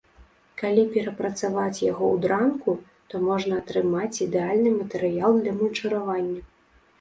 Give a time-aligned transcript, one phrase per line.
[0.59, 2.71] Калі перапрацаваць яго ў дранку,
[3.11, 6.41] то можна атрымаць ідэальны матэрыял для мульчыравання.